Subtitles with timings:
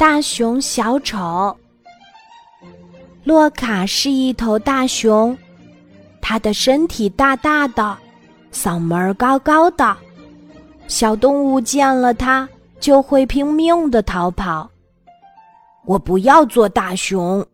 [0.00, 1.54] 大熊小丑。
[3.22, 5.36] 洛卡是一头大熊，
[6.22, 7.98] 它的身体大大的，
[8.50, 9.94] 嗓门高高的，
[10.88, 12.48] 小动物见了它
[12.80, 14.70] 就会拼命的逃跑。
[15.84, 17.44] 我不要做大熊。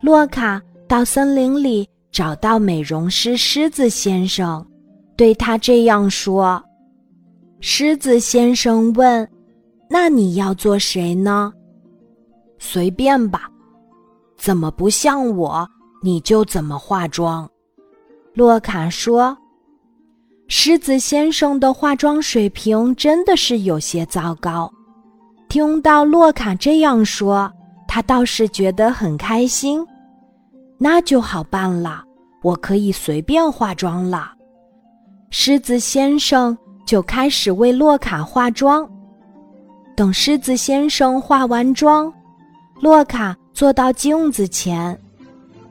[0.00, 4.64] 洛卡到森林里找到美容师狮子先生，
[5.16, 6.62] 对他这样说。
[7.58, 9.28] 狮子先生问
[9.88, 11.52] ：“那你要做谁呢？”
[12.58, 13.50] 随便吧，
[14.36, 15.68] 怎么不像我，
[16.02, 17.48] 你就怎么化妆。
[18.34, 19.36] 洛卡说
[20.48, 24.72] ：“狮子先生的化妆水平真的是有些糟糕。”
[25.48, 27.52] 听到洛卡这样说，
[27.86, 29.86] 他倒是觉得很开心。
[30.78, 32.02] 那就好办了，
[32.42, 34.32] 我可以随便化妆了。
[35.30, 36.56] 狮子先生。
[36.86, 38.88] 就开始为洛卡化妆。
[39.96, 42.12] 等狮子先生化完妆，
[42.80, 44.96] 洛卡坐到镜子前。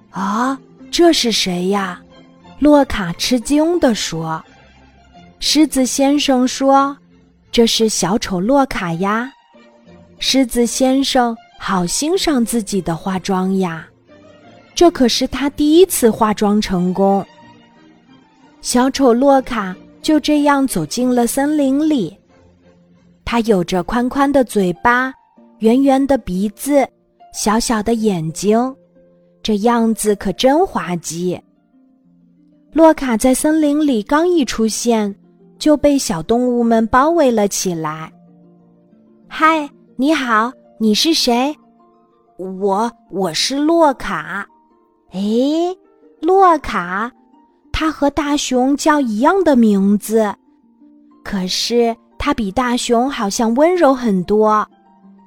[0.10, 2.02] 啊，这是谁呀？
[2.58, 4.44] 洛卡吃惊地说。
[5.40, 6.98] 狮子先生说
[7.52, 9.32] ：“这是小丑洛卡呀。”
[10.18, 13.88] 狮子先生好欣赏自己的化妆呀，
[14.74, 17.24] 这可是他第一次化妆成功。
[18.62, 19.76] 小丑洛卡。
[20.06, 22.16] 就这样走进了森林里。
[23.26, 25.12] 它有着宽宽的嘴巴、
[25.60, 26.88] 圆圆的鼻子、
[27.34, 28.74] 小小的眼睛，
[29.42, 31.38] 这样子可真滑稽。
[32.72, 35.14] 洛卡在森林里刚一出现，
[35.58, 38.12] 就被小动物们包围了起来。
[39.28, 41.56] “嗨，你好，你是谁
[42.38, 44.46] ？”“我，我是洛卡。
[45.12, 45.20] ”“哎，
[46.22, 47.12] 洛卡。”
[47.72, 50.34] 它和大熊叫一样的名字，
[51.24, 54.68] 可是它比大熊好像温柔很多。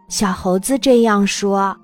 [0.08, 1.76] 小猴子这样说：“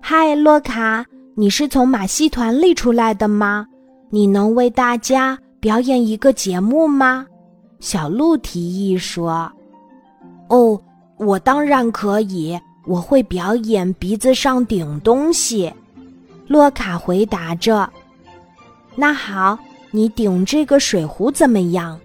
[0.00, 3.66] 嗨，洛卡，你是从马戏团里出来的吗？
[4.08, 7.26] 你能为大家表演一个节目吗？”
[7.80, 9.52] 小鹿提议说
[10.48, 10.80] ：“哦，
[11.18, 15.70] 我当然可以，我会表演鼻子上顶东西。”
[16.48, 17.86] 洛卡回答着。
[18.94, 19.58] 那好，
[19.90, 22.00] 你顶这个水壶怎么样？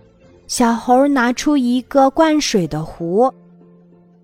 [0.56, 3.28] 小猴拿出一个灌水的壶，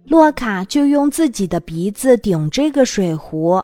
[0.06, 3.60] 洛卡就用自己的鼻子顶这个水壶。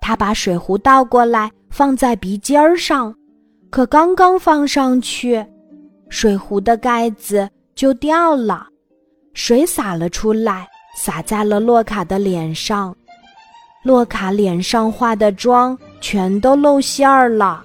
[0.00, 3.12] 他把水壶倒过来放在鼻尖儿上，
[3.70, 5.44] 可刚刚放上去，
[6.08, 8.68] 水壶的盖子就掉了，
[9.34, 12.94] 水洒了出来，洒在了洛卡的脸上。
[13.82, 17.64] 洛卡脸上化的妆全都露馅儿了。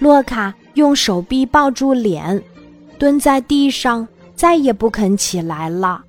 [0.00, 2.42] 洛卡用手臂抱住脸，
[2.98, 6.02] 蹲在地上，再也不肯起来了。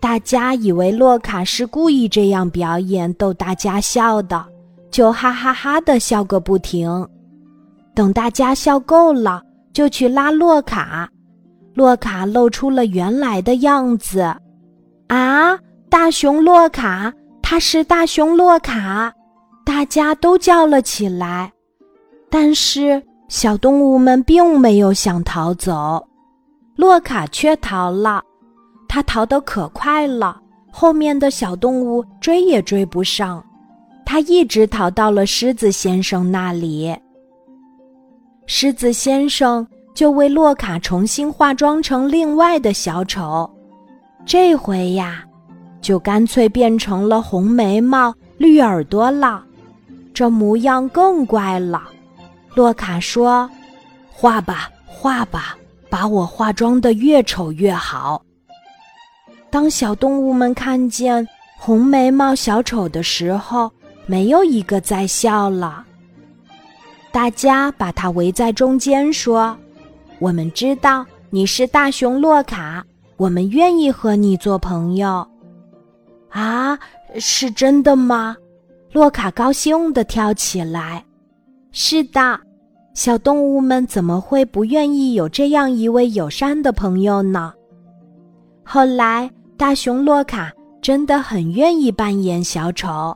[0.00, 4.44] 大家以为洛卡是故意这样表演逗大家笑的，
[4.90, 7.08] 就哈哈哈的笑个不停。
[7.94, 9.42] 等大家笑够了，
[9.72, 11.08] 就去拉洛卡。
[11.74, 14.20] 洛卡露出了原来的样子。
[15.08, 15.58] 啊，
[15.88, 17.12] 大熊洛卡，
[17.42, 19.12] 他是大熊洛卡！
[19.64, 21.52] 大家都叫了起来。
[22.30, 23.02] 但是。
[23.28, 26.00] 小动物们并没有想逃走，
[26.76, 28.22] 洛卡却逃了。
[28.88, 33.44] 他逃得可快了，后面的小动物追也追不上。
[34.04, 36.96] 他一直逃到了狮子先生那里。
[38.46, 43.50] 狮子先生就为洛卡重新化妆成另外的小丑，
[44.24, 45.24] 这回呀，
[45.80, 49.42] 就干脆变成了红眉毛、绿耳朵了，
[50.14, 51.82] 这模样更怪了。
[52.54, 53.50] 洛卡说
[54.08, 55.58] ：“画吧，画吧，
[55.96, 58.22] 把我化妆的越丑越好。”
[59.48, 61.26] 当小动物们看见
[61.56, 63.72] 红眉毛小丑的时候，
[64.04, 65.86] 没有一个在笑了。
[67.10, 69.56] 大家把他围在中间，说
[70.20, 72.84] ：“我们知道你是大熊洛卡，
[73.16, 75.26] 我们愿意和你做朋友。”
[76.28, 76.78] 啊，
[77.18, 78.36] 是真的吗？
[78.92, 81.02] 洛卡高兴地跳起来。
[81.72, 82.38] 是的。
[82.96, 87.52] 小动物们怎么会不愿意有这样一位友善的朋友呢？
[88.64, 90.50] 后来，大熊洛卡
[90.80, 93.14] 真的很愿意扮演小丑，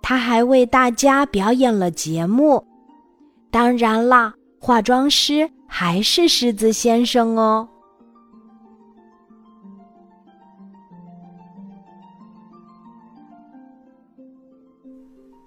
[0.00, 2.64] 他还为大家表演了节目。
[3.50, 7.68] 当然啦，化妆师还是狮子先生哦。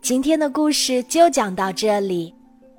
[0.02, 2.36] 今天的故事就讲到这里。